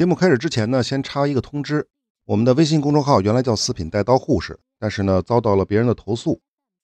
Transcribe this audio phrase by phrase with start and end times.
[0.00, 1.86] 节目开始之前呢，先插一个通知：
[2.24, 6.40] 我们的微信公众号原来叫“四品带刀护士”，但是呢，遭到了别人的投诉，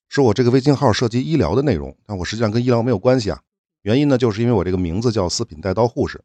[0.07, 3.41] 说我这个微信号涉及医疗的内容，但我实际上跟医疗没有关系啊。
[3.81, 6.23] 原因呢，就是因为我这个名字叫“四品带刀护士”，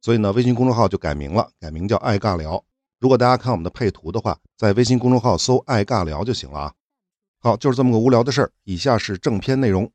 [0.00, 2.64] 所以呢，微信公众号就改名了，改名叫“爱尬聊”。
[2.98, 6.72] 如果大家看我们的配图的话，在微信公众号搜“爱尬聊”就行了啊。
[7.38, 8.50] 好，就是这么个无聊的事儿。
[8.64, 9.92] 以下是正片内容。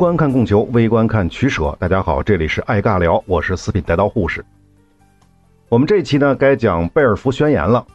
[0.00, 1.76] 观看供求，微观看取舍。
[1.78, 4.42] 大家好，这里是爱尬聊，我是四品带刀护士。
[5.68, 7.86] 我们这一期呢，该讲贝尔福宣言了。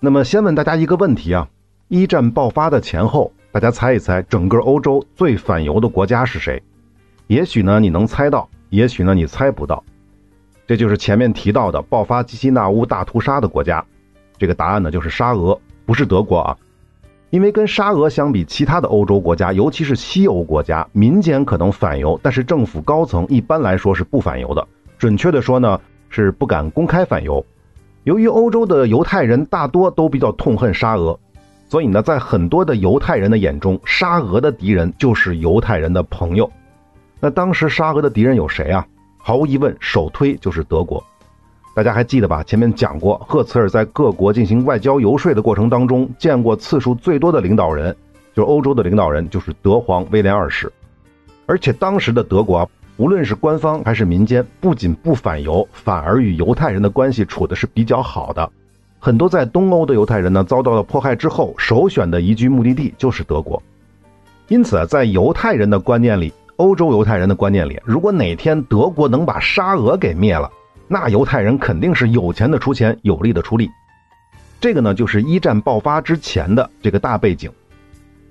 [0.00, 1.48] 那么，先问大家一个问题啊：
[1.86, 6.60] 一战爆发的前后，大家猜一猜，整个欧洲最反犹的国家是谁？
[7.28, 9.80] 也许呢，你能猜到；也许呢，你猜不到。
[10.66, 13.84] 这就是前面提到的爆发基西纳乌大屠杀的国家。
[14.38, 16.58] 这个答案呢，就是沙俄，不是德国啊。
[17.32, 24.68] 因为跟沙俄相比，其他的欧洲国家，尤其是西欧国家，民间可能反犹，但是政府高层一般来说是不反犹的。
[24.98, 25.80] 准确的说呢，
[26.10, 27.42] 是不敢公开反犹。
[28.04, 31.18] 由于欧洲的犹太人大多都比较痛恨沙俄，
[31.70, 36.52] 所以呢，在很多的犹太人的眼中，沙俄的敌人就是犹太人的朋友。
[37.18, 38.86] 那当时沙俄的敌人有谁啊？
[39.16, 41.02] 毫无疑问，首推就是德国。
[41.74, 42.42] 大家还记得吧？
[42.42, 47.96] 前面讲过，赫茨尔在各国进行外交游说的过程当中，见过次数最多的领导人，
[48.34, 50.70] 就是欧洲的领导人，就是德皇威廉二世。
[51.46, 58.50] 而且当时的德国，无论是官方还是民间，不仅不反犹，反而与犹太人的关系处的是比较好的。
[58.98, 63.60] 很多在东欧的犹太人呢，遭到了迫害之后，首选的移居目的地就是德国。
[64.48, 70.50] 因此啊，在犹太人的观念里，欧洲犹太人的观念里，如果哪天德国能把沙俄给灭了，
[70.88, 73.70] 那犹太人肯定是有钱的出钱，有力的出力。
[74.60, 77.50] 这个呢，就是一战爆发之前的这个大背景。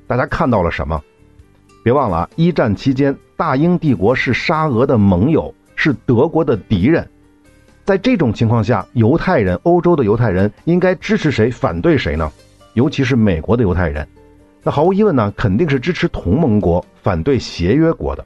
[0.07, 1.01] 大家看到了什么？
[1.83, 7.07] 别忘了啊，一战期间，大英帝国是沙俄的盟友，是德国的敌人。
[7.83, 12.31] 在这种情况下，犹太人，欧洲的犹太人应该支持谁，反对谁呢？
[12.75, 14.07] 尤其是美国的犹太人，
[14.63, 18.25] 那毫无疑问呢，肯定是支持同盟国，反对协约国的。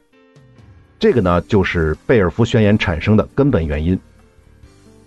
[1.00, 3.98] 这个呢，就是贝尔福宣言产生的根本原因。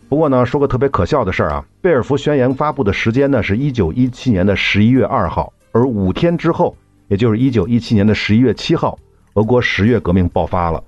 [0.09, 6.75] 不过呢，说个特别可笑的事儿啊，贝尔福宣言发布的时间呢是一九一七年的十一月二号，而五天之后，
[7.09, 8.99] 也就是一九一七年的十一月七号，
[9.35, 10.83] 俄国十月革命爆发了。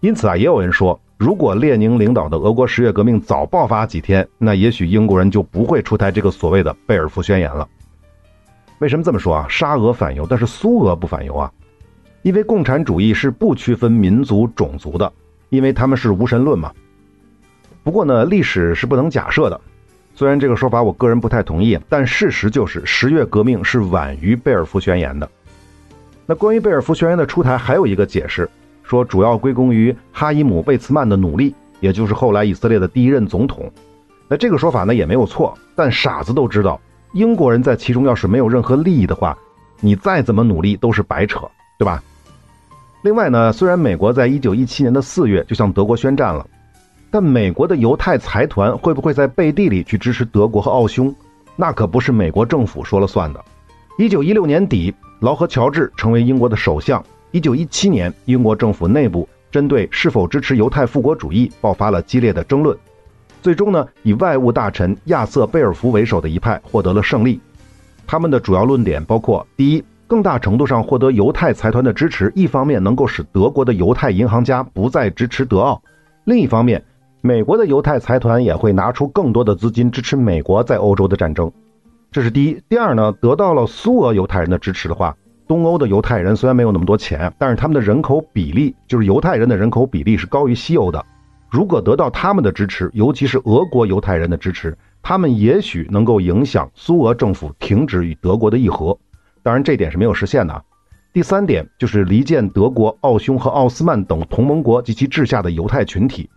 [0.00, 7.66] 因此啊，也有人说，如果列宁领导的俄国十月革命早爆发几天，那也许英国人就不会出台这个所谓的贝尔福宣言了。
[8.80, 9.46] 为什么这么说啊？
[9.48, 11.50] 沙俄反犹，但是苏俄不反犹啊？
[12.20, 15.10] 因为共产主义是不区分民族种族的，
[15.48, 16.70] 因为他们是无神论嘛。
[17.82, 19.60] 不过呢，历史是不能假设的。
[20.14, 25.28] 虽然这个说法我个人不太同意，但事实就是十月革命是晚于贝尔福宣言的。
[26.26, 28.48] 那关于贝尔福宣言的出台，还有一个解释，
[28.82, 33.72] 说主要归功于哈伊姆·魏茨曼的努力，也就是后来以色列的第一任总统。
[34.28, 36.78] 那这个说法呢也没有错，但傻子都知道，
[37.14, 39.36] 英国人在其中要是没有任何利益的话，
[39.80, 41.40] 你再怎么努力都是白扯，
[41.78, 42.02] 对吧？
[43.02, 46.46] 另外呢，虽然美国在一九一七年的四月就向德国宣战了。
[47.10, 51.14] 但美国的犹太财团会不会在背地里去支持德国和奥匈？
[51.56, 53.44] 那可不是美国政府说了算的。
[53.98, 57.04] 一九一六年底，劳合乔治成为英国的首相。
[57.32, 62.76] 一九一七年，英国政府内部针对是否支持犹太复国主义爆发了激烈的争论。
[63.42, 67.40] 最终呢，以外务大臣亚瑟·贝尔福为首的一派获得了胜利。
[68.06, 75.80] 他们的主要论点包括：第一，更大程度上获得犹太财团的支持，一方面能够使德国的犹太银行家不再支持德奥；
[76.24, 76.82] 另一方面，
[77.22, 81.52] 美国的犹太财团也会拿出更多的资金支持美国在欧洲的战争，
[82.10, 82.62] 这是第一。
[82.66, 85.14] 第二呢，得到了苏俄犹太人的支持的话，
[85.46, 91.04] 东欧的犹太人虽然没有那么多钱，但是他们的人口比例，就是犹太人的人口比例是高于西欧的。
[91.50, 98.96] 如果得到他们的支持，尤其是俄国犹太人的支持，他们也许能够影响苏俄政府停止与德国的议和。
[99.42, 100.64] 当然，这点是没有实现的。
[101.12, 106.30] 第三点就是离间德国、奥匈和奥斯曼等同盟国及其治下的犹太群体。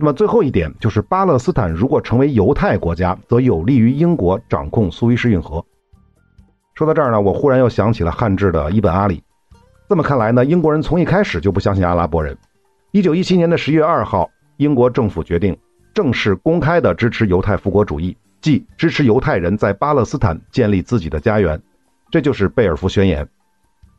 [0.00, 5.62] 那么最后一点就是，巴勒斯坦如果成为犹太国家，则有利于英国掌控苏伊士运河。
[6.72, 9.22] 说到这儿呢，我忽然又想起了汉治的伊本阿里。
[9.90, 12.34] 这么看来呢，英国人从一开始就不相信阿拉伯人。
[12.92, 15.54] 一九一七年的十一月二号，英国政府决定
[15.92, 21.60] 正式公开的支持犹太复国主义，即支持犹太人在巴勒斯坦建立自己的家园。
[22.10, 23.28] 这就是贝尔福宣言。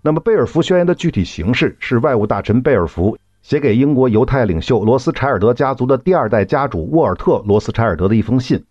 [0.01, 8.64] 那么贝尔福宣言的具体形式是外务大臣贝尔福写给英国犹太领袖罗斯柴尔德家族的第二代家主沃尔特·罗斯柴尔德的一封信。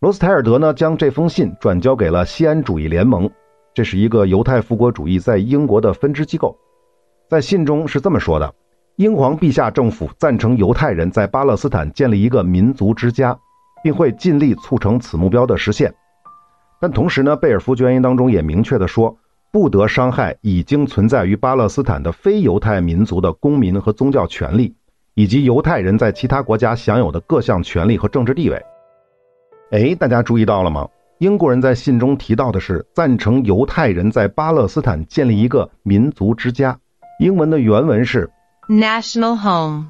[0.00, 3.30] 罗斯柴尔德呢将这封信转交给了西安主义联盟，
[3.72, 6.54] 这是一个犹太复国主义在英国的分支机构。
[7.28, 8.54] 在信中是这么说的：
[8.96, 13.38] 英皇陛下政府赞成犹太人在巴勒斯坦建立一个民族之家，
[13.82, 15.94] 并会尽力促成此目标的实现。
[16.78, 19.16] 但同时呢，贝尔福宣言当中也明确的说。
[19.54, 24.74] 不得伤害已经存在于巴勒斯坦的非犹太民族的公民和宗教权利，
[25.14, 28.60] 以及犹太人在其他国家享有的各项权利和政治地位。
[29.70, 30.88] 哎，大家注意到了吗？
[31.18, 36.76] 英国人在信中提到的是赞成犹太人在巴勒斯坦建立一个民族之家。
[37.20, 38.28] 英文的原文是
[38.68, 39.86] national home。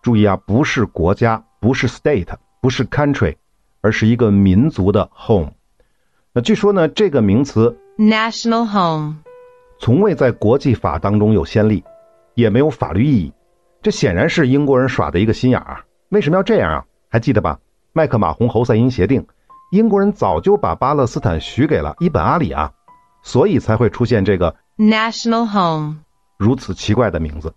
[0.00, 2.28] 注意啊，不是国家，不是 state，
[2.60, 3.34] 不是 country，
[3.80, 5.50] 而是一个民族的 home。
[6.32, 7.76] 那据说呢，这个名词。
[7.96, 9.14] National home，
[9.78, 11.84] 从未在国际法当中有先例，
[12.34, 13.32] 也没有法律意义。
[13.82, 15.84] 这显然是英国人耍的一个心眼儿。
[16.08, 16.84] 为什么要这样啊？
[17.08, 17.60] 还记得吧？
[17.92, 19.24] 麦克马洪侯赛因协定，
[19.70, 22.72] 英国人早就把巴勒斯坦许给了伊本阿里啊，
[23.22, 25.98] 所以才会出现这个 National home
[26.36, 27.54] 如此奇怪的名字。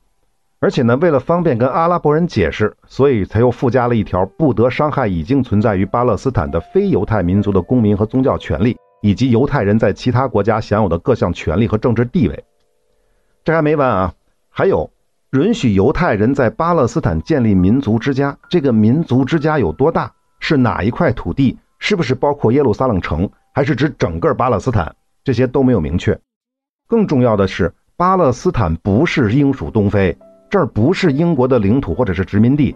[0.60, 8.78] 而且呢，为了方便跟阿拉伯人解释，所以才又附加了一条不得伤害已经存在于巴勒斯坦的非犹太民族的公民和宗教权利。
[9.08, 12.44] 以及犹太人在其他国家享有的各项权利和政治地位，
[13.46, 14.14] 这还没完啊！
[14.50, 14.92] 还有
[15.32, 18.38] 允许犹太人在巴勒斯坦建立民族之家。
[18.50, 20.12] 这个民族之家有多大？
[20.42, 21.58] 是哪一块土地？
[21.80, 23.30] 是不是包括耶路撒冷城？
[23.54, 24.94] 还是指整个巴勒斯坦？
[25.24, 26.20] 这些都没有明确。
[26.86, 30.18] 更重要的是，巴勒斯坦不是英属东非，
[30.50, 32.76] 这儿不是英国的领土或者是殖民地。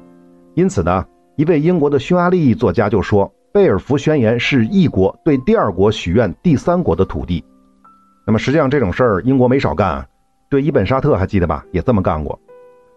[0.53, 1.05] 因此呢，
[1.35, 3.29] 一位英国的匈牙利裔作家就说。
[3.53, 7.43] 贝尔福宣言是一国对第二国许愿第三国的土地，
[8.25, 10.05] 那么实际上这种事儿英国没少干，啊
[10.49, 11.65] 对伊本沙特还记得吧？
[11.71, 12.39] 也这么干过。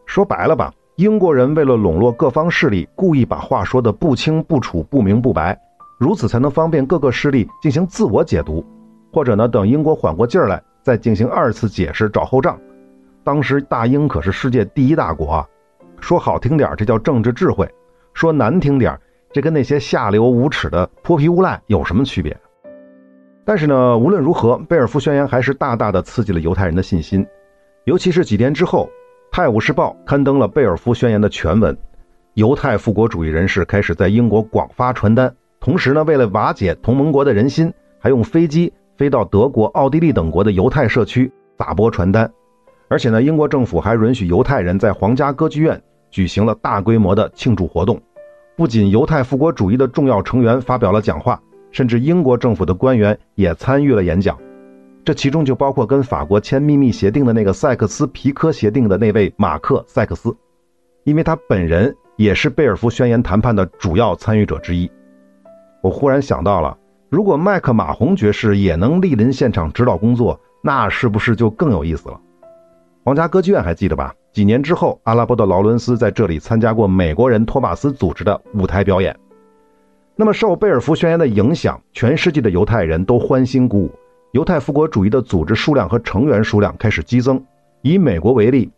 [0.06, 5.61] 说白了吧，英国人为了笼络各方势力，故意把话说的不清不楚、不明不白，
[5.99, 8.65] 如此才能方便各个势力进行自我解读，
[9.12, 12.56] 或者呢等英国缓过劲儿来再进行二次解释找后账。
[13.25, 15.49] 当时大英可是世界第一大国啊，
[15.99, 17.69] 说好听点这叫政治智慧，
[18.12, 18.97] 说难听点
[19.34, 22.38] 这跟那些下流无耻的泼皮无赖有什么区别？
[23.44, 27.26] 但是呢，无论如何，贝尔福宣言还是大大的刺激了犹太人的信心。
[27.82, 28.88] 尤其是几天之后，
[29.34, 31.76] 《泰晤士报》刊登了贝尔福宣言的全文，
[32.34, 35.34] 犹太复国主义人士开始在英国广发传单。
[35.58, 41.28] 同时呢，为了瓦解同盟国的人心，还用飞机飞到德国、奥地利等国的犹太社区
[41.58, 42.31] 撒播传单。
[42.86, 48.00] 而且呢，英国政府还允许犹太人在皇家歌剧院举行了大规模的庆祝活动。
[48.56, 51.41] 不仅犹太复国主义的重要成员发表了讲话，
[51.73, 54.39] 甚至英国政府的官员也参与了演讲。
[55.05, 60.35] 这其中就包括跟法国签秘密协定的那个塞克斯皮科协定的那位马克·塞克斯，
[61.03, 64.91] 因为他本人也是贝尔福宣言谈判的主要参与者之一。
[65.83, 66.79] 我忽然想到了，
[67.11, 72.21] 如果麦克马洪爵士也能莅临现场指导工作，那是不是就更有意思了？
[73.05, 74.15] 皇家歌剧院还记得吧？
[74.34, 79.16] 几年之后，阿拉伯的劳伦斯在这里参加过美国人托马斯组织的舞台表演。
[80.16, 83.90] 那么，受贝尔福宣言的影响，全世界的犹太人都欢欣鼓舞，
[84.32, 87.40] 犹太复国主义的组织数量和成员数量开始激增。
[87.82, 88.69] 以美国为例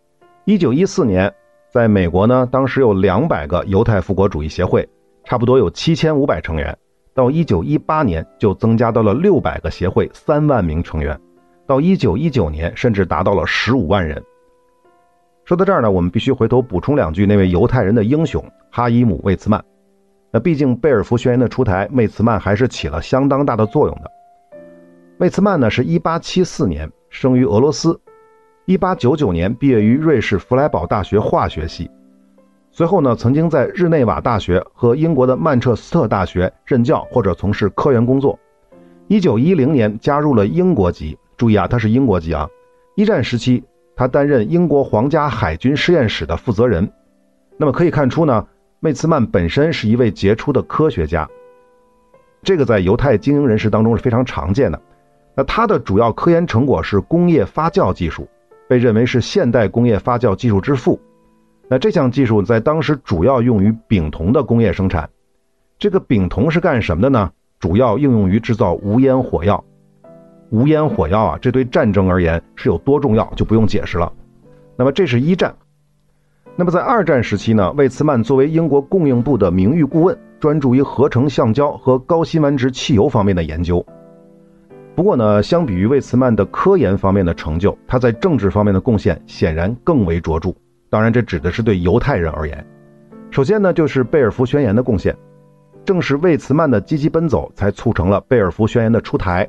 [0.45, 1.35] ，1914年，
[1.73, 4.87] 在美国呢，当时有200个犹太复国主义协会，
[5.25, 6.71] 差不多有7500成员；
[7.15, 11.17] 到1918年，就增加到了600个协会，3万名成员；
[11.67, 14.23] 到1919年，甚至达到了15万人。
[15.47, 19.65] 说到这儿呢，我们必须回头补充两句那位犹太人的英雄哈伊姆·魏茨曼。
[20.33, 24.11] 那毕竟贝尔福宣言的出台，魏茨曼还是起了相当大的作用的。
[25.19, 27.97] 魏茨曼呢，是一八七四年生于俄罗斯，
[28.65, 31.89] 一八九九年毕业于瑞士弗莱堡大学化学系，
[32.73, 38.37] 随后呢，曾经在日内瓦大学和英国的曼彻斯特大学任教或者从事科研工作。
[39.07, 42.49] 一九一零年加入了英国籍，注意啊，他是英国籍啊。
[42.97, 43.63] 一战时期。
[43.97, 46.93] 他担任英国皇家海军实验室的负责人，
[47.57, 48.47] 那么可以看出呢，
[48.81, 51.27] 魏茨曼本身是一位杰出的科学家。
[52.43, 54.79] 这个在犹太精英人士当中是非常常见的。
[55.35, 58.29] 那他的主要科研成果是工业发酵技术，
[58.69, 61.01] 被认为是现代工业发酵技术之父。
[61.67, 65.09] 那这项技术在当时主要用于丙酮的工业生产。
[65.79, 67.33] 这个丙酮是干什么的呢？
[67.59, 69.65] 主要应用于制造无烟火药。
[70.51, 74.13] 无烟火药啊，这对战争而言是有多重要，就不用解释了。
[74.77, 75.55] 那么这是一战。
[76.55, 83.85] 那么在二战时期呢，魏茨曼作为英国供应部的名誉顾问，专注于合成橡胶和高辛烷值汽油方面的研究。
[84.95, 90.51] 不过呢，相比于魏茨曼的科研方面的成就，他在政治方面的贡献显然更为卓著。
[90.89, 92.67] 当然，这指的是对犹太人而言。
[93.31, 95.15] 首先呢，就是贝尔福宣言的贡献，
[95.85, 99.47] 正是魏茨曼的积极奔走，才促成了贝尔福宣言的出台。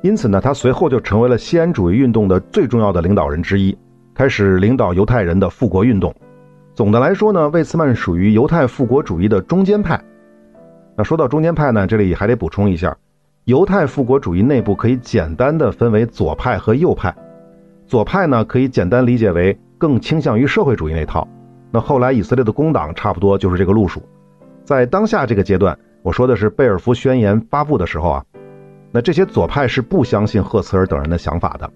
[0.00, 3.76] 因此呢，他随后就成为了西安主义运动的最重要的领导人之一，
[4.14, 6.14] 开始领导犹太人的复国运动。
[6.72, 10.00] 总的来说呢，魏茨曼属于犹太复国主义的中间派。
[10.96, 12.96] 那说到中间派呢，这里还得补充一下，
[13.44, 17.12] 犹太复国主义内部可以简单的分为左派和右派。
[17.86, 21.26] 左派呢，可以简单理解为更倾向于社会主义那套。
[21.72, 24.00] 那后来以色列的工党差不多就是这个路数。
[24.62, 28.24] 在当下这个阶段，我说的是贝尔福宣言发布的时候啊。
[28.90, 31.70] 那这些左派是不相信赫茨尔等人的想法的，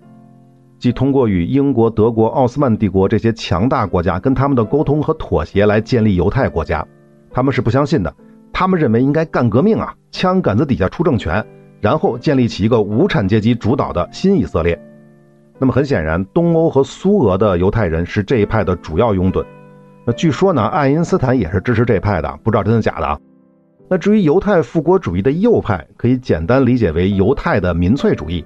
[0.79, 6.87] 即通过与英国、德国、奥斯曼帝国这些强大国家跟他们的沟通和妥协来建立犹太国家，
[7.31, 8.15] 他们是不相信的。
[8.53, 11.45] 他们认为应该干革命啊，枪杆子底下出政权，
[11.81, 14.81] 然后建立起一个无产阶级主导的新以色列。
[15.59, 19.45] 那么很显然，东欧和苏俄的犹太人是这一派的主要拥趸。
[20.05, 23.19] 那据说呢，爱因斯坦也是支持这一派的，不知道真的假的啊。
[23.93, 28.43] 那至于犹太复国主义的右派，可以简单理解为犹太的民粹主义。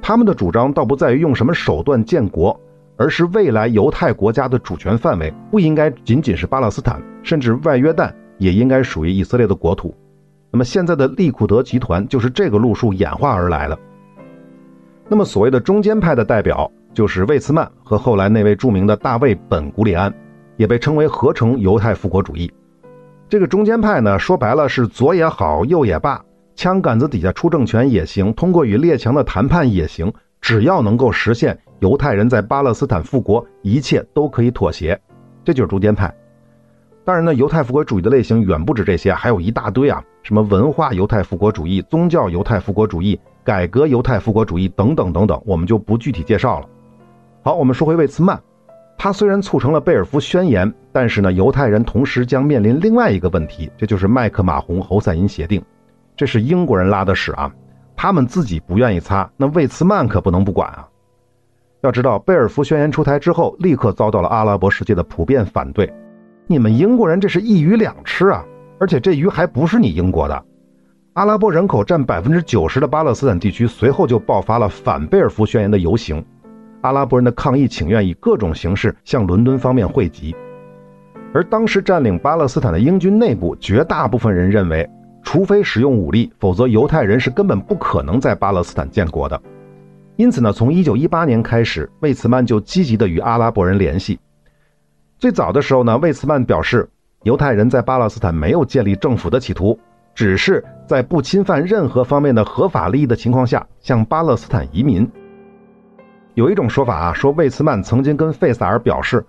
[0.00, 2.58] 他们的主张倒不在于用什么手段建国，
[2.96, 9.94] 而是未来犹太国家的主权范围不应该仅仅是巴勒斯坦，甚至外约旦也应该属于以色列的国土。
[10.50, 13.78] 那么现在的利库德集团就是这个路数演化而来的。
[15.10, 20.10] 那么所谓的中间派的代表就是魏茨曼和后来那位著名的大卫本古里安，
[20.56, 22.50] 也被称为合成犹太复国主义。
[23.30, 26.20] 这个中间派呢，说白了是左也好，右也罢，
[26.56, 35.00] 枪杆子底下出政权也行，通过与列强的谈判也行，只要能够实现犹太人在巴勒斯坦复国，一切都可以妥协。
[35.44, 36.12] 这就是中间派。
[37.04, 46.66] 当然呢，犹太复国主义的类型远不止这些，还有一大堆啊，什么文化犹太复国主义、宗教犹太复国主义、改革犹太复国主义等等等等，我们就不具体介绍了。
[47.42, 48.40] 好，我们说回魏茨曼。
[49.02, 55.64] 他虽然促成了贝尔福宣言，但是呢，犹太人同时将面临另外一个问题，这就是麦克马洪侯赛因协定。
[56.14, 57.50] 这是英国人拉的屎啊，
[57.96, 60.86] 他们自己不愿意擦，那魏茨曼可不能不管啊。
[61.80, 65.90] 要知道，贝尔福宣言出台之后，立刻遭到了阿拉伯世界的普遍反对。
[66.46, 68.44] 你们英国人这是一鱼两吃啊，
[68.78, 70.44] 而且这鱼还不是你英国的。
[71.14, 76.22] 阿拉伯人口占百分之九十的巴勒斯坦地区，随后就爆发了反贝尔福宣言的游行。
[76.82, 80.34] 阿拉伯人的抗议请愿以各种形式向伦敦方面汇集，
[81.34, 84.88] 而当时占领巴勒斯坦的英军内部，绝大部分人认为，
[85.22, 89.40] 除非使用武力，否则犹太人是根本不可能在巴勒斯坦建国的。
[90.16, 94.18] 因此呢，从1918年开始，魏茨曼就积极的与阿拉伯人联系。
[95.18, 96.88] 最早的时候呢，魏茨曼表示，
[97.24, 99.78] 犹太人在巴勒斯坦没有建立政府的企图，
[100.14, 105.06] 只是在不侵犯任何方面的合法利益的情况下向巴勒斯坦移民。
[106.34, 109.24] 有一种说法啊，说魏茨曼曾经跟费萨尔表示，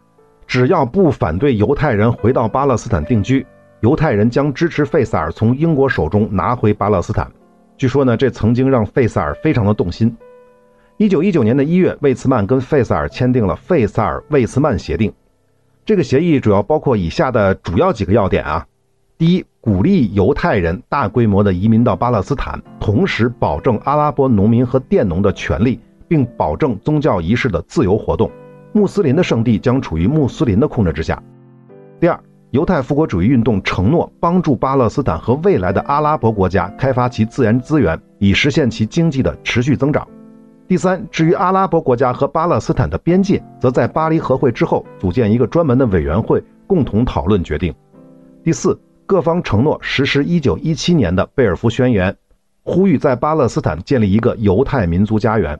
[0.45, 3.45] 只要不反对犹太人回到巴勒斯坦定居，
[3.79, 7.29] 犹太人将支持费萨尔从英国手中拿回巴勒斯坦。
[7.75, 10.15] 据说呢，这曾经让费萨尔非常的动心。
[10.97, 15.11] 一九一九年的一月，魏茨曼跟费萨尔签订了费萨尔魏茨曼协定。
[15.83, 18.67] 这个协议主要包括以下的主要几个要点啊：
[19.17, 25.79] 第一，鼓励犹太人大规模的移民到巴勒斯坦，同时保证阿拉伯农民和佃农的权利。
[26.11, 28.29] 并保证宗教仪式的自由活动，
[28.73, 31.23] 穆斯林的圣地将处于穆斯林的控制之下。
[32.01, 40.05] 第二，犹太复国主义运动承诺帮助巴勒斯坦和未来的阿拉伯国家开发其自然资源，以实现其经济的持续增长。
[40.67, 47.73] 第三，至于阿拉伯国家和巴勒斯坦的边界，则在巴黎和会之后组建一个专门的委员会，共同讨论决定。
[48.43, 52.13] 第四，各方承诺实施1917年的贝尔福宣言，
[52.63, 55.57] 呼吁在巴勒斯坦建立一个犹太民族家园。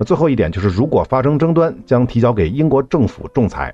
[0.00, 3.70] 那最后一点就是，如果发生争端，将提交给英国政府仲裁。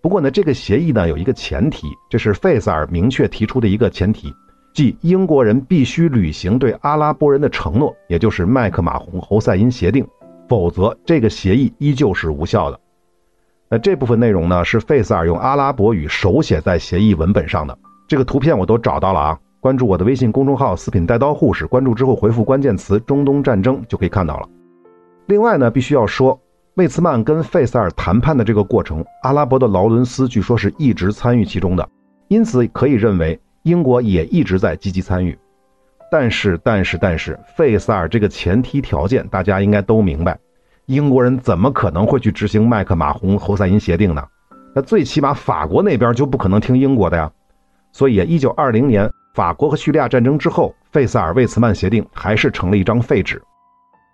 [0.00, 4.32] 不过呢，这个协议呢有一个前提，这是费萨尔明确提出的一个前提，
[4.72, 10.06] 即英国人必须履行对阿拉伯人的承诺，也就是麦克马洪侯赛因协定，
[10.48, 12.80] 否则这个协议依旧是无效的。
[13.68, 17.78] 那这部分内容呢，是费萨尔用阿拉伯语手写在协议文本上的。
[18.08, 24.48] 这个图片我都找到了啊，关注我的微信公众号“四品带刀护士”，关注之后回复关键词“中东战争”就可以看到了。
[25.26, 26.40] 另外呢，必须要说，
[26.74, 31.88] 魏茨曼跟费萨尔谈判的这个过程，阿拉伯的劳伦斯据说是一直参与其中的，
[32.28, 35.36] 因此可以认为英国也一直在积极参与。
[36.12, 40.38] 但是，但是，但是，费萨尔这个前提条件大家应该都明白，
[40.86, 44.22] 英国人怎么可能会去执行麦克马洪侯赛因协定呢？
[44.72, 47.28] 那最起码法国那边就不可能听英国的呀。
[47.90, 53.42] 所以，一九二零年法国和叙利亚战争之后，费萨尔魏茨曼协定还是成了一张废纸。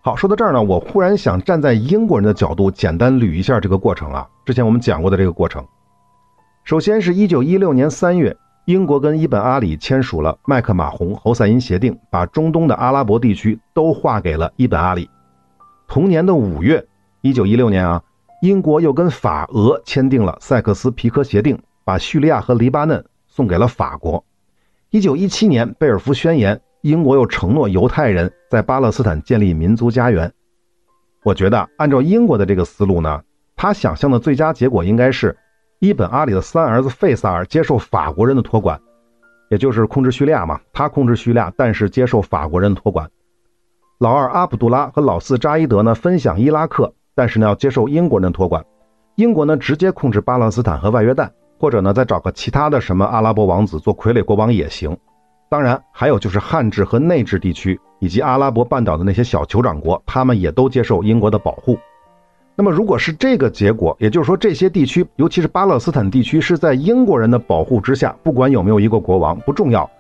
[0.05, 4.29] 好，说到这儿呢，我忽然想站在英国人的角度，简单捋一下这个过程啊。
[4.45, 5.65] 之前我们讲过的这个过程，
[6.65, 15.09] 首先是一九一六年三月，英国跟伊本阿里签署了麦克马洪侯赛因协定，把中东的阿拉伯地区都划给了伊本阿里。
[15.87, 16.85] 同年的五月，
[17.21, 18.03] 一九一六年啊，
[18.41, 24.25] 英国又跟法俄签订了塞克斯皮科协定，把叙利亚和黎巴嫩送给了法国。
[24.91, 26.61] 一九一七年，贝尔福宣言。
[26.83, 30.33] 英国又承诺犹太人在巴勒斯坦建立民族家园。
[31.23, 33.23] 我觉得，按照英国的这个思路呢，
[33.55, 35.37] 他想象的最佳结果应该是
[35.79, 38.81] 伊本阿里的三儿子费萨尔接受法国人的托管，
[39.49, 40.61] 也就是控制叙利亚嘛。
[40.73, 43.09] 他控制叙利亚，但是接受法国人托管。
[44.01, 48.65] 老二阿卜杜拉和老四扎伊德呢，分享伊拉克，但是呢要接受英国人的托管。
[49.15, 54.99] 英国呢直接控制巴勒斯坦和外约旦，或者呢再找个其他的什么阿拉伯王子做傀儡国王也行。
[55.53, 61.79] 当然，还有就是汉治和内治地区，以及阿拉伯半岛的那些小酋长国，他们也都接受英国的保护。
[62.57, 69.91] 那么，如果是这个结果，也就是说这些地区，尤其是巴勒斯坦地区，是在英国人的保护之下，不管有没有一个国王不重要，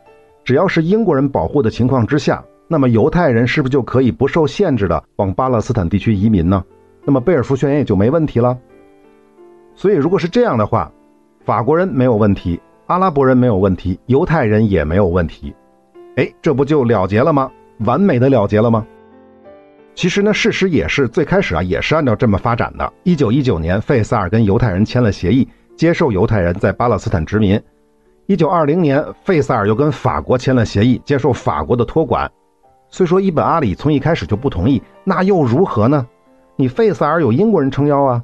[0.42, 6.64] 只要是英国人保护的情况之下，那么犹太人是不是就可以不受限制的往巴勒斯坦地区移民呢？
[7.04, 8.56] 那么贝尔福宣言也就没问题了。
[9.74, 10.90] 所以，如果是这样的话，
[11.44, 12.58] 法国人没有问题。
[12.86, 15.54] 阿拉伯人没有问题，犹太人也没有问题，
[16.16, 17.50] 哎，这不就了结了吗？
[17.84, 18.86] 完美的了结了吗？
[19.94, 22.92] 其实呢，事实也是最开始啊，也是按照这么发展的。
[23.04, 25.46] 一九一九年，费萨尔跟犹太人签了协议，
[25.76, 27.60] 接受犹太人在巴勒斯坦殖民。
[28.26, 32.30] 一九二零年，费萨尔又跟法国签了协议，接受法国的托管。
[32.88, 36.06] 虽说伊本阿里从一开始就不同意，那又如何呢？
[36.56, 38.22] 你费萨尔有英国人撑腰啊，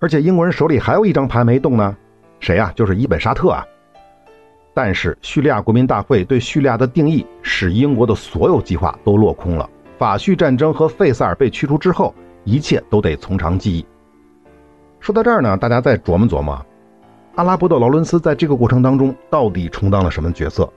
[0.00, 1.96] 而且英国人手里还有一张牌没动呢，
[2.40, 2.72] 谁呀？
[2.74, 3.64] 就是伊本沙特啊。
[4.78, 9.68] 但是叙利亚国民大会对叙利亚的定义，使英国的所有计划都落空了。
[9.98, 13.84] 法叙战争和费萨尔被驱逐之后，一切都得从长计议。
[15.00, 16.64] 说到这儿呢，大家再琢磨琢磨，
[17.34, 20.72] 阿拉伯的劳伦斯在这个过程当中到底充当了什么角色？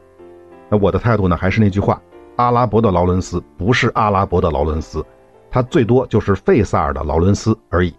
[0.67, 2.01] 那我的态度呢，还是那句话：
[2.37, 5.05] 阿拉伯的劳伦斯不是阿拉伯的劳伦斯，
[5.51, 7.93] 他最多就是费萨尔的劳伦斯而已。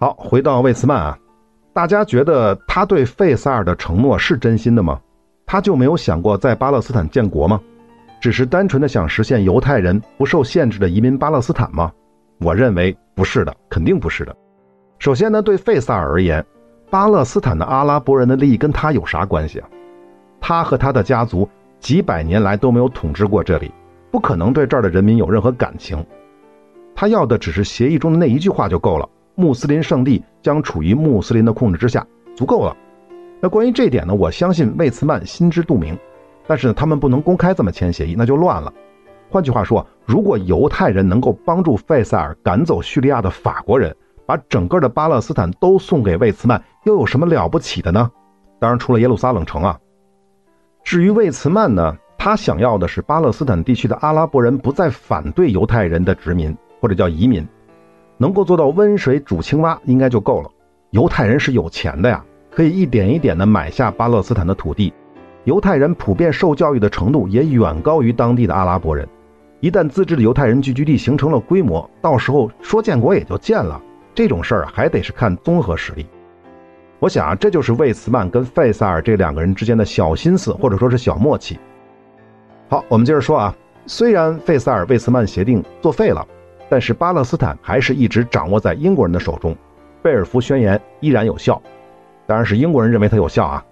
[0.00, 1.16] 好，回到魏茨曼啊。
[1.78, 4.98] 大家觉得他对费萨尔的承诺是真心的吗？
[5.46, 7.60] 他就没有想过在巴勒斯坦建国吗？
[8.20, 11.92] 只是单纯的想实现犹太人不受限制的移民巴勒斯坦吗？
[12.40, 14.34] 我认为不是的，肯定不是的。
[14.98, 16.44] 首先呢，对费萨尔而言，
[16.90, 19.68] 巴勒斯坦的阿拉伯人的利益跟他有啥关系啊？
[20.40, 23.70] 他和他的家族几百年来都没有统治过这里，
[24.10, 26.04] 不可能对这儿的人民有任何感情。
[26.96, 29.08] 他要的只是协议中的那一句话就够了。
[29.38, 32.76] 穆斯林圣地将处于穆斯林的控制之下，足够了。
[33.40, 34.12] 那关于这点呢？
[34.12, 35.96] 我相信魏茨曼心知肚明。
[36.44, 38.72] 但是，他们不能公开这么签协议，那就乱了。
[39.30, 43.94] 换句话说，如果犹太人能够帮助费塞尔赶走叙利亚的法国人，
[44.26, 48.10] 把整个的巴勒斯坦都送给魏茨曼，又有什么了不起的呢？
[48.58, 49.78] 当然，除了耶路撒冷城啊。
[50.82, 57.46] 至于魏茨曼呢，他想要的是巴勒斯坦地区的阿拉伯人不再反对犹太人的殖民或者叫移民。
[58.18, 60.50] 能够做到温水煮青蛙应该就够了。
[60.90, 64.92] 犹太人是有钱的呀，可以一点一点的买下巴勒斯坦的土地。
[65.44, 69.08] 犹太人普遍受教育的程度也远高于当地的阿拉伯人。
[69.60, 73.80] 一旦自治的犹太人聚居地形成了规模，到时候说建国也就建了。
[74.14, 76.06] 这种事儿还得是看综合实力。
[76.98, 81.58] 我想啊，这就是魏茨曼跟费萨尔这两个人之间的小心思，或者说是小默契。
[82.68, 83.54] 好，我们接着说啊，
[83.86, 86.26] 虽然费萨尔魏茨曼协定作废了。
[86.68, 89.56] 但是巴勒斯坦还是一直掌握在英国人的手中，
[90.02, 91.60] 贝尔福宣言依然有效，
[92.26, 93.64] 当然是英国人认为它有效啊。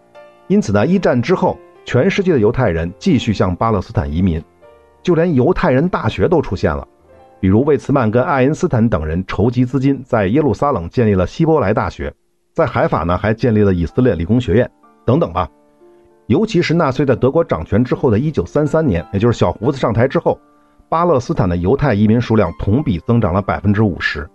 [0.48, 4.42] 因此呢，一战之后，全世界的犹太人继续向巴勒斯坦移民，
[5.02, 6.86] 就连犹太人大学都出现了，
[7.38, 12.12] 比如魏茨曼跟爱因斯坦等人筹集资金，在耶路撒冷建立了希伯来大学，
[12.54, 14.70] 在海法呢还建立了以色列理工学院
[15.04, 15.48] 等等吧。
[16.28, 20.38] 尤其是纳粹在德国掌权之后的1933年，也就是小胡子上台之后。
[20.88, 24.28] 巴勒斯坦的犹太移民数量同比增长了百分之五十，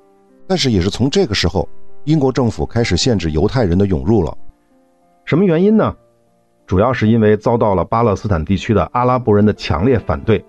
[0.48, 1.68] 但是也是从这个时候，
[2.04, 4.38] 英国政府开始限制犹太人的涌入了。
[5.24, 5.96] 什么原因呢？
[6.68, 10.44] 主要是因为遭到了巴勒斯坦地区的阿拉伯人的强烈反对。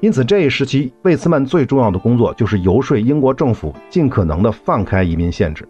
[0.00, 5.68] 因此，这一时期魏茨曼最重要的工作就是游说英国政府尽可能的放开移民限制。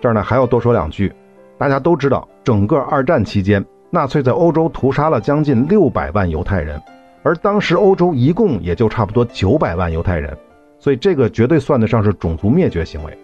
[0.00, 1.12] 这儿呢还要多说两句，
[1.58, 6.80] 大家都知道，整个二战期间，纳粹在欧洲屠杀了将近六百万犹太人。
[7.26, 10.38] 而当时欧洲一共也就差不多九百万犹太人，
[10.78, 13.18] 所以这个绝对算得上是种族灭绝行为。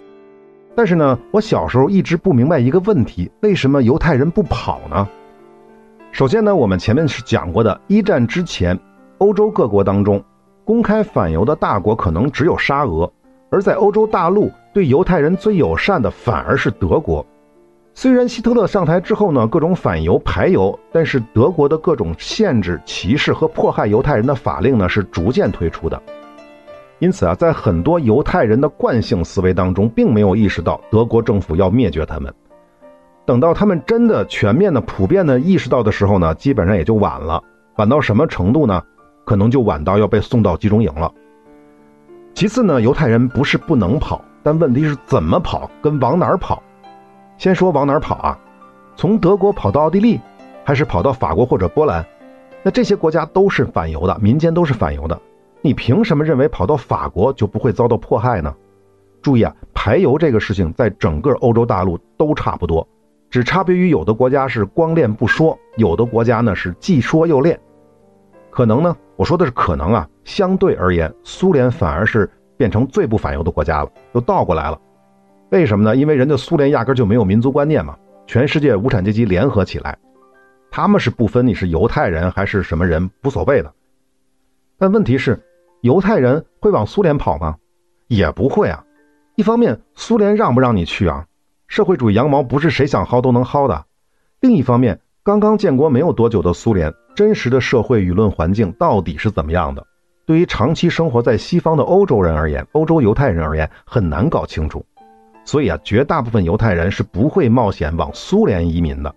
[0.75, 5.09] 但是呢，我小时候一直不明白一个问题：为什么犹太人不跑呢？
[6.11, 8.77] 首先呢，我们前面是讲过的，一战之前，
[9.19, 10.21] 欧洲各国当中，
[10.65, 13.09] 公开反犹的大国可能只有沙俄，
[13.53, 17.25] 而在欧洲大陆对犹太人最友善的反而是德国。
[17.95, 26.03] 虽然希特勒上台之后呢，各种反犹排犹，但是德国的各种限制、歧视和迫害犹太人的法令呢是逐渐推出的。
[27.01, 32.33] 因此啊，在很多犹太人的惯性思维当中，并没有意识到德国政府要灭绝他们。
[33.27, 37.43] 等到他们真的全面的、普遍的意识到的时候呢，基本上也就晚了。
[37.77, 38.83] 晚到什么程度呢？
[39.25, 41.13] 可能就晚到要被送到集中营了。
[42.35, 46.63] 其次呢，犹太人不是不能跑，但问题是怎么跑，跟往哪儿跑。
[47.43, 48.39] 先说往哪儿跑啊？
[48.95, 50.21] 从德国跑到奥地利，
[50.63, 52.07] 还是跑到法国或者波兰？
[52.63, 55.21] 那这些国家都是反犹的，民间都是反犹的。
[55.61, 58.55] 你凭什么认为跑到法国就不会遭到迫害呢？
[59.21, 62.87] 注意啊，排犹这个事情在整个欧洲大陆都差不多，
[63.29, 67.59] 只差别于有的国家是光练不说，有的国家呢是既说又练。
[68.51, 70.09] 可能呢，我说的是可能啊。
[70.23, 74.79] 相对而言，苏联反而是变成最不反犹的国家了，又倒过来了。
[75.53, 75.95] 为什么呢？
[75.95, 77.95] 因为人家苏联压根就没有民族观念嘛，
[78.27, 79.99] 全世界无产阶级联合起来，
[80.71, 83.71] 他们是不分你是犹太人还是什么人，无所谓的。
[84.79, 85.39] 但问题是，
[85.83, 87.55] 犹太人会往苏联跑吗？
[88.09, 88.83] 也不会啊。
[89.37, 91.27] 一方面，苏联让不让你去啊？
[91.69, 93.85] 社会主义羊毛不是谁想薅都能薅的。
[94.41, 99.87] 另一方面，刚刚建国没有多久的苏联，真实的社会舆论环境到底是怎么样的？
[100.25, 104.83] 对于长期生活在西方的欧洲人而言，欧洲犹太人而言很难搞清楚。
[105.45, 109.15] 所以啊，绝大部分犹太人是不会冒险往苏联移民的。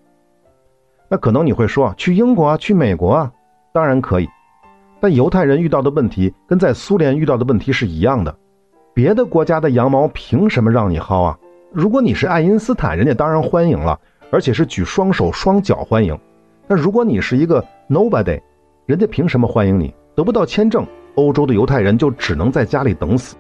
[1.09, 3.31] 那可能你会说，去英国啊，去美国啊，
[3.73, 4.27] 当然可以。
[4.99, 8.35] 但犹太人遇到的问题跟在苏联遇到的问题是一样的。
[8.93, 11.37] 别的国家的羊毛凭什么让你薅啊？
[11.71, 13.99] 如果你是爱因斯坦，人家当然欢迎了。
[14.31, 16.17] 而且是举双手双脚欢迎，
[16.67, 18.41] 那如果你是一个 nobody，
[18.85, 19.93] 人家凭什么欢迎你？
[20.15, 23.35] 得不到签证，欧洲的犹太人就只能在家里等死，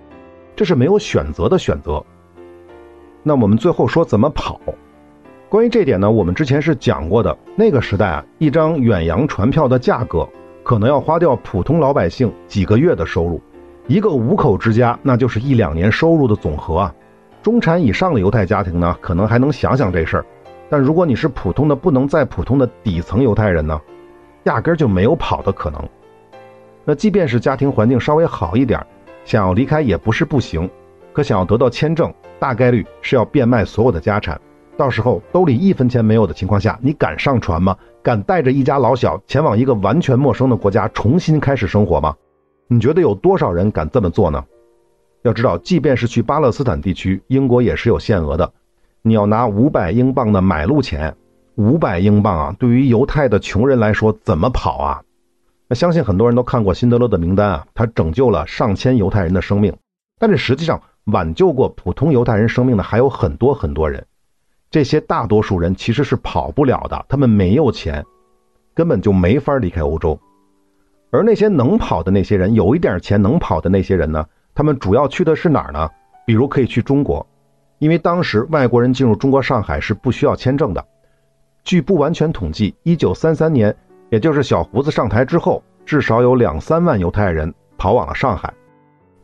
[0.55, 2.01] 这是没有选择的选择。
[3.27, 4.61] 那我们最后说怎么跑？
[5.49, 7.35] 关于这点呢，我们之前是讲过的。
[7.55, 10.29] 那个时代啊，一张远洋船票的价格
[10.61, 13.41] 可能要花掉普通老百姓几个月的收入，
[13.87, 16.93] 一个五口之家那就是一两年收入的总和啊。
[17.41, 20.25] 中产以上的犹太家庭呢，可能还能想想这事儿。
[20.69, 23.81] 但如果你是普通的不能再普通的底层犹太人呢，
[24.43, 25.83] 压根儿就没有跑的可能。
[26.83, 28.79] 那即便是家庭环境稍微好一点，
[29.23, 30.69] 想要离开也不是不行。
[31.15, 34.39] 可想要得到签证，大概率是要变卖所有的家产，
[34.75, 37.77] 到时候兜里一分钱没有的情况下，你敢上船吗？
[38.03, 42.13] 敢带着一家老小前往一个完全陌生的国家重新开始生活吗？
[42.67, 44.43] 你觉得有多少人敢这么做呢？
[45.21, 48.51] 要知道，即便是去巴勒斯坦地区，英国也是有限额的。
[49.01, 51.15] 你要拿五百英镑的买路钱，
[51.55, 55.01] 五百英镑啊，对于犹太的穷人来说怎么跑啊？
[55.69, 59.73] 那相信很多人都看过辛德勒的名单啊，他拯救了上千犹太人的生命，
[60.19, 64.05] 但是实际上挽救过普通犹太人生命的还有很多很多人，
[64.71, 68.03] 这些大多数人其实是跑不了的，他们没有钱，
[68.73, 70.19] 根本就没法离开欧洲，
[71.11, 75.89] 而那些能跑的那些人，有一点钱能跑的那些人呢，他们主要去的是哪儿呢？
[76.25, 77.25] 比如可以去中国。
[77.77, 80.83] 因为当时外国人进入中国上海是不需要签证的。
[81.63, 83.75] 据不完全统计，一九三三年，
[84.09, 88.51] 也就是小胡子上台之后，至少有两三万犹太人逃往了上海。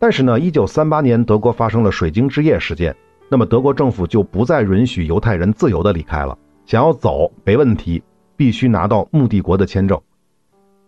[0.02, 2.96] 但是呢，一九三八年德国发生了水晶之夜事件，
[3.30, 6.36] 那么德国政府就不再允许犹太人自由的离开了。
[6.66, 8.02] 想要走没问题，
[8.36, 10.02] 必须拿到目的国的签证。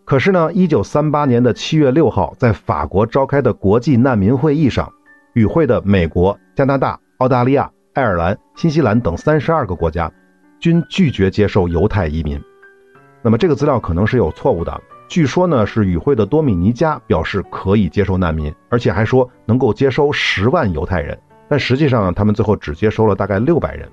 [0.04, 4.92] 可是呢，一九三八年的七月六号，在法国召开的国际难民会议上，
[5.34, 7.00] 与会的美国、加拿大。
[7.20, 10.12] 澳大利亚、爱尔兰、新西兰等三十二个国家
[10.60, 12.42] 均拒绝接受犹太移民。
[13.22, 14.82] 那么这个资料可能是有错误的。
[15.14, 21.16] 据说呢是与会的多米尼加表示可以接受难民，而且还说能够接收十万犹太人。
[21.48, 23.88] 但实际上，他们最后只接收了大概六百人。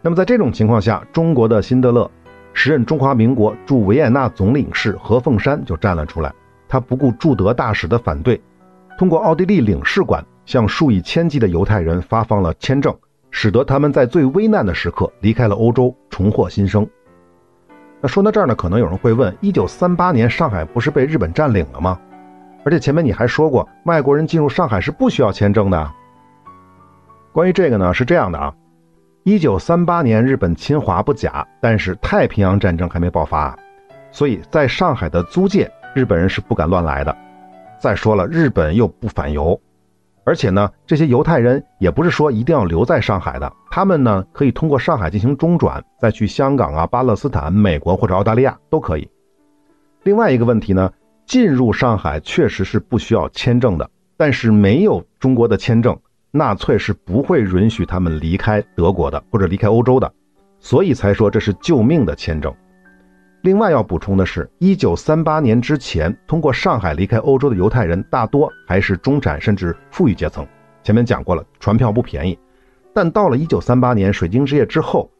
[0.00, 2.08] 那么在这种情况下，中国的辛德勒，
[2.52, 6.32] 时任中华民国驻维也纳总领事何凤山就站了出来，
[6.68, 8.40] 他不顾驻德大使的反对，
[8.96, 10.24] 通过奥地利领事馆。
[10.46, 12.96] 向数以千计的犹太人发放了签证，
[13.32, 16.88] 使得他们在最危难的时刻离开了欧洲，重获新生。
[18.00, 21.98] 那说到这儿呢，可能有人会问：一九三八年上海不是被日本占领了吗？
[22.64, 25.90] 而且前面你还说过，外国人进入上海是不需要签证的。
[27.32, 28.52] 关于这个呢，是这样的啊，
[29.22, 33.56] 一九三八年日本侵华不假，但是太平洋战争还没爆发，
[34.10, 37.16] 所以在上海的租界，日本人是不敢乱来的。
[37.78, 39.58] 再说了，日本又不反犹。
[40.24, 49.08] 而且呢，这些犹太人也不是说一定要留在上海的，他们呢可以通过上海进行中转，再去香港啊、巴勒斯坦、美国或者澳大利亚都可以。
[50.02, 50.92] 另外一个问题呢，
[51.26, 55.98] 进入上海确实是不需要签证的，但是没有中国的签证，
[56.30, 60.12] 纳粹是不会允许他们离开德国的或者离开欧洲的，
[60.58, 62.54] 所以才说这是救命的签证。
[63.42, 70.46] 另外要补充的是，一九三八年之前通过上海离开欧洲的犹太人大多还是中产甚至富裕阶层。
[70.82, 72.38] 前面讲过了，船票不便宜。
[72.92, 75.10] 但到了一九三八年水晶之夜之后，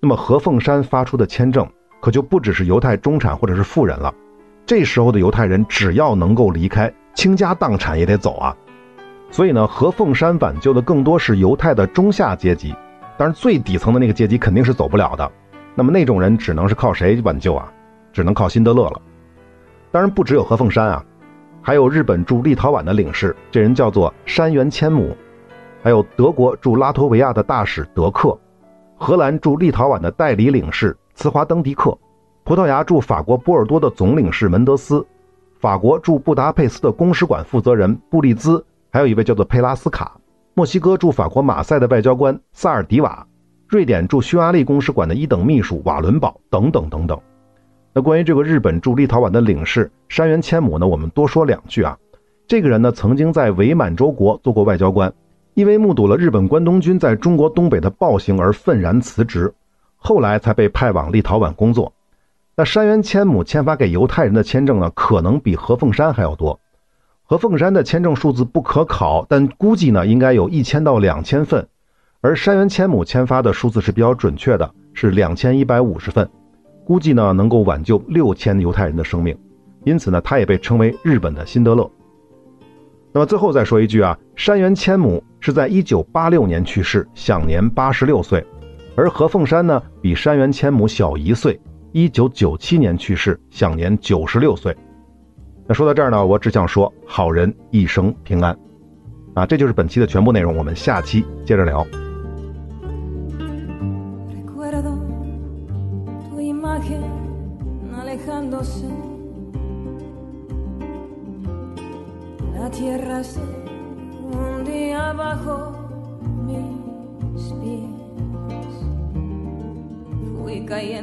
[0.00, 1.68] 那么何凤山发出的签证
[2.00, 4.12] 可就不只是犹太中产或者是富人了。
[4.66, 8.56] 这时候的犹太人只要能够离开，倾家荡产也得走啊。
[9.30, 12.74] 所以呢，何凤山挽救的更多是犹太的中下阶级，
[13.16, 15.30] 当然最底层的那个阶级肯定是走不了的。
[15.78, 17.72] 那么那种人只能是靠谁挽救啊？
[18.12, 19.00] 只能靠辛德勒了。
[19.92, 21.04] 当然不只有何凤山啊，
[21.62, 25.16] 还有日本驻立陶宛的领事，这人叫做山原千亩；
[25.80, 28.36] 还有德国驻拉脱维亚的大使德克，
[28.96, 31.96] 荷兰驻立陶宛的代理领事茨华登迪克，
[32.42, 35.06] 葡萄牙驻法国波尔多的总领事门德斯，
[35.60, 40.16] 法国驻布达佩斯的公使馆负责人布利兹，还有一位叫做佩拉斯卡，
[40.54, 43.24] 墨西哥驻法国马赛的外交官萨尔迪瓦。
[43.68, 47.20] 瑞典驻匈牙利公使馆的一等秘书瓦伦堡等等等等。
[47.92, 51.98] 那关于这个日本驻立陶宛的领事山原千亩呢，我们多说两句啊。
[52.46, 55.12] 这个人呢，曾经在伪满洲国做过外交官，
[55.52, 59.52] 因为目睹了日本关东军在中国东北的暴行而愤然辞职，
[59.96, 61.92] 后来才被派往立陶宛工作。
[62.56, 66.58] 那山原千亩签发给犹太人的签证呢，可能比何凤山还要多。
[67.24, 71.68] 何凤山的签证数字不可考，但估计呢，应该有一千到两千份。
[72.20, 76.28] 而山原千亩签发的数字是比较准确的，是两千一百五十份，
[76.84, 79.38] 估计呢能够挽救六千犹太人的生命，
[79.84, 81.88] 因此呢他也被称为日本的辛德勒。
[83.12, 88.44] 那么最后再说一句啊，山原千亩是在一九八六年去世，享年八十六岁，
[88.96, 91.58] 而何凤山呢比山原千亩小一岁，
[91.92, 94.76] 一九九七年去世，享年九十六岁。
[95.68, 98.58] 那说到这儿呢，我只想说好人一生平安，
[99.34, 101.86] 啊，这就是本期的全部内容，我们下期接着聊。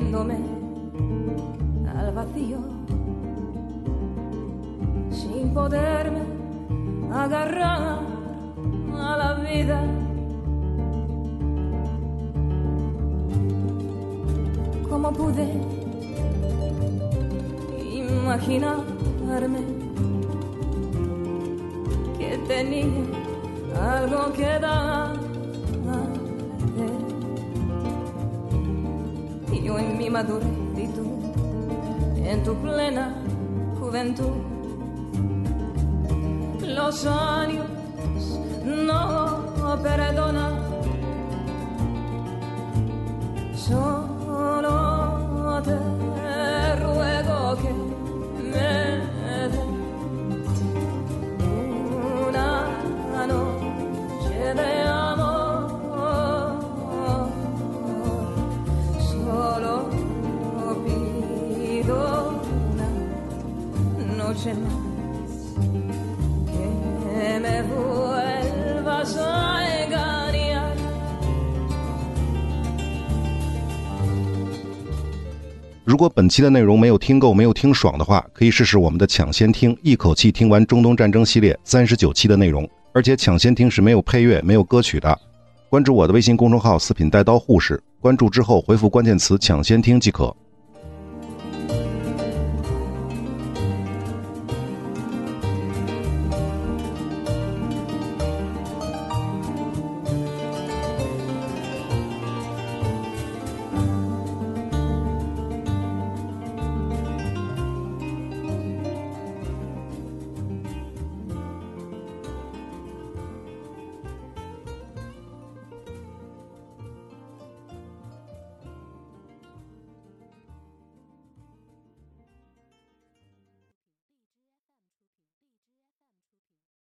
[0.06, 0.38] Cayéndome
[1.98, 2.60] al vacío
[5.10, 6.22] sin poderme
[7.12, 8.02] agarrar
[8.94, 9.82] a la vida.
[14.88, 15.54] ¿Cómo pude
[17.92, 19.60] imaginarme
[22.20, 25.35] que tenía algo que dar?
[29.66, 31.06] Yo en mi madurez tú
[32.24, 33.16] en tu plena
[33.80, 34.36] juventud.
[36.62, 37.66] Los años
[38.64, 40.54] no perdonan.
[43.56, 44.05] Solo
[75.84, 82.70] 如果本期的内容没有听够、没有听爽的话，可以试试我们的抢先听，一口气听完中东战争系列三十九期的内容。
[82.92, 85.18] 而且抢先听是没有配乐、没有歌曲的。
[85.70, 90.36] 关注我的微信公众号“四品带刀护士”，关注之后回复关键词“抢先听”即可。